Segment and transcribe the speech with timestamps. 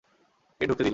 [0.61, 0.89] কে ঢুকতে দিলো?